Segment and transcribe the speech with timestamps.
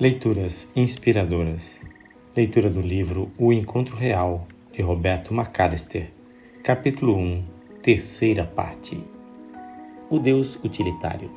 [0.00, 1.80] Leituras inspiradoras.
[2.36, 6.12] Leitura do livro O Encontro Real, de Roberto McAllister.
[6.62, 7.42] Capítulo 1,
[7.82, 8.96] terceira parte.
[10.08, 11.28] O Deus utilitário.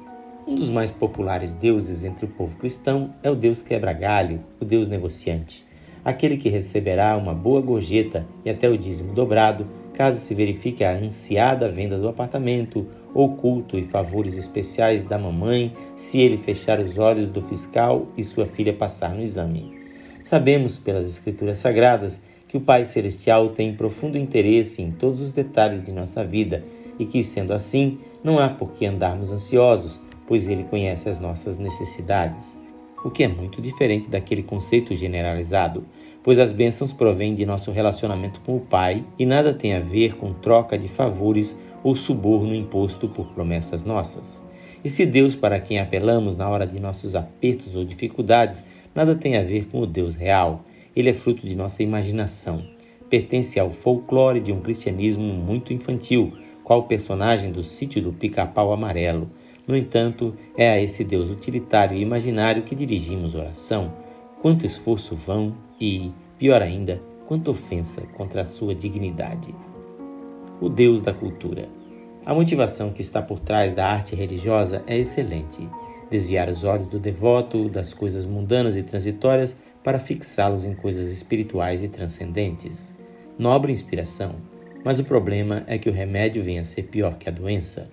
[0.46, 4.88] Um dos mais populares deuses entre o povo cristão é o Deus quebra-galho, o Deus
[4.88, 5.66] negociante.
[6.06, 10.94] Aquele que receberá uma boa gorjeta e até o dízimo dobrado, caso se verifique a
[10.94, 16.98] ansiada venda do apartamento ou culto e favores especiais da mamãe se ele fechar os
[16.98, 19.80] olhos do fiscal e sua filha passar no exame.
[20.24, 25.84] Sabemos pelas Escrituras Sagradas que o Pai Celestial tem profundo interesse em todos os detalhes
[25.84, 26.64] de nossa vida
[27.00, 31.58] e que, sendo assim, não há por que andarmos ansiosos, pois Ele conhece as nossas
[31.58, 32.56] necessidades.
[33.04, 35.86] O que é muito diferente daquele conceito generalizado,
[36.24, 40.16] pois as bênçãos provêm de nosso relacionamento com o Pai e nada tem a ver
[40.16, 44.42] com troca de favores ou suborno imposto por promessas nossas.
[44.84, 48.64] E se Deus para quem apelamos na hora de nossos apertos ou dificuldades
[48.94, 52.64] nada tem a ver com o Deus real, ele é fruto de nossa imaginação.
[53.10, 56.34] Pertence ao folclore de um cristianismo muito infantil,
[56.64, 59.30] qual personagem do sítio do pica-pau amarelo.
[59.68, 63.94] No entanto, é a esse Deus utilitário e imaginário que dirigimos oração.
[64.42, 69.54] Quanto esforço vão e, pior ainda, quanta ofensa contra a sua dignidade
[70.62, 71.68] o Deus da cultura.
[72.24, 75.68] A motivação que está por trás da arte religiosa é excelente:
[76.10, 81.82] desviar os olhos do devoto das coisas mundanas e transitórias para fixá-los em coisas espirituais
[81.82, 82.96] e transcendentes.
[83.40, 84.36] Nobre inspiração,
[84.86, 87.90] mas o problema é que o remédio vem a ser pior que a doença.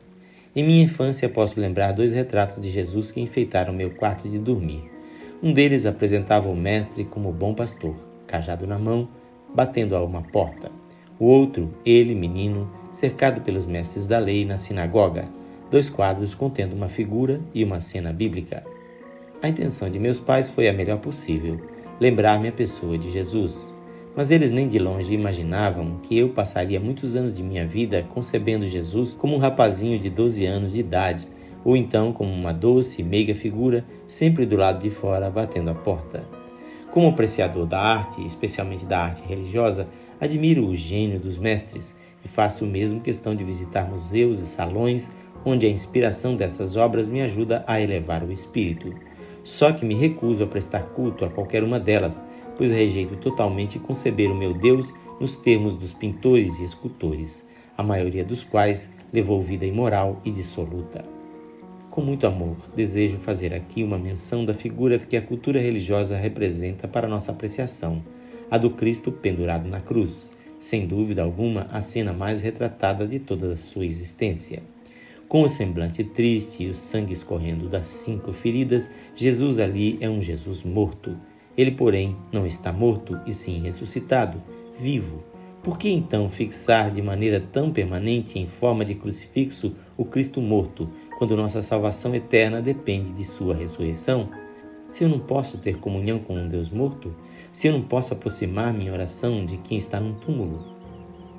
[0.54, 4.97] Em minha infância posso lembrar dois retratos de Jesus que enfeitaram meu quarto de dormir.
[5.40, 7.94] Um deles apresentava o mestre como bom pastor,
[8.26, 9.08] cajado na mão,
[9.54, 10.68] batendo a uma porta.
[11.16, 15.26] O outro, ele, menino, cercado pelos mestres da lei na sinagoga,
[15.70, 18.64] dois quadros contendo uma figura e uma cena bíblica.
[19.40, 21.60] A intenção de meus pais foi a melhor possível,
[22.00, 23.72] lembrar-me a pessoa de Jesus.
[24.16, 28.66] Mas eles nem de longe imaginavam que eu passaria muitos anos de minha vida concebendo
[28.66, 31.28] Jesus como um rapazinho de 12 anos de idade,
[31.64, 35.74] ou então como uma doce e meiga figura sempre do lado de fora batendo a
[35.74, 36.24] porta.
[36.90, 39.86] Como apreciador da arte, especialmente da arte religiosa,
[40.20, 45.10] Admiro o gênio dos mestres e faço mesmo questão de visitar museus e salões
[45.44, 48.92] onde a inspiração dessas obras me ajuda a elevar o espírito.
[49.44, 52.20] Só que me recuso a prestar culto a qualquer uma delas,
[52.56, 57.44] pois rejeito totalmente conceber o meu Deus nos termos dos pintores e escultores,
[57.76, 61.17] a maioria dos quais levou vida imoral e dissoluta.
[61.98, 66.86] Com muito amor, desejo fazer aqui uma menção da figura que a cultura religiosa representa
[66.86, 67.98] para nossa apreciação
[68.48, 73.52] a do Cristo pendurado na cruz, sem dúvida alguma a cena mais retratada de toda
[73.52, 74.62] a sua existência.
[75.28, 80.22] Com o semblante triste e o sangue escorrendo das cinco feridas, Jesus ali é um
[80.22, 81.16] Jesus morto.
[81.56, 84.40] Ele, porém, não está morto, e sim ressuscitado,
[84.78, 85.24] vivo.
[85.64, 90.88] Por que então fixar de maneira tão permanente em forma de crucifixo o Cristo morto,
[91.18, 94.28] quando nossa salvação eterna depende de sua ressurreição?
[94.92, 97.12] Se eu não posso ter comunhão com um Deus morto,
[97.50, 100.64] se eu não posso aproximar minha oração de quem está num túmulo?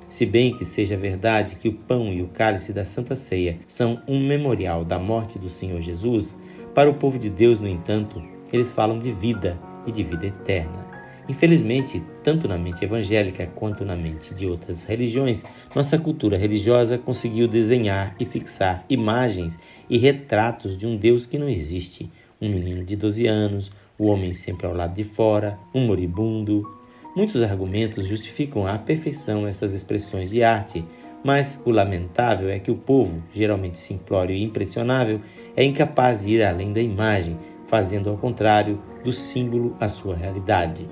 [0.06, 4.02] Se bem que seja verdade que o pão e o cálice da Santa Ceia são
[4.06, 6.38] um memorial da morte do Senhor Jesus,
[6.74, 10.89] para o povo de Deus, no entanto, eles falam de vida e de vida eterna.
[11.30, 17.46] Infelizmente, tanto na mente evangélica quanto na mente de outras religiões, nossa cultura religiosa conseguiu
[17.46, 19.56] desenhar e fixar imagens
[19.88, 22.10] e retratos de um Deus que não existe.
[22.42, 26.68] Um menino de 12 anos, o homem sempre ao lado de fora, um moribundo.
[27.14, 30.84] Muitos argumentos justificam à perfeição essas expressões de arte,
[31.22, 35.20] mas o lamentável é que o povo, geralmente simplório e impressionável,
[35.56, 37.38] é incapaz de ir além da imagem,
[37.68, 40.88] fazendo ao contrário do símbolo a sua realidade.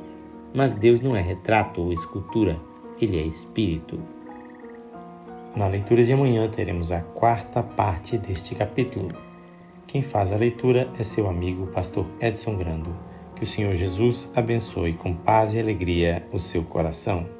[0.55, 2.59] Mas Deus não é retrato ou escultura,
[3.01, 3.99] ele é espírito.
[5.55, 9.09] Na leitura de amanhã teremos a quarta parte deste capítulo.
[9.87, 12.95] Quem faz a leitura é seu amigo, pastor Edson Grando.
[13.35, 17.38] Que o Senhor Jesus abençoe com paz e alegria o seu coração.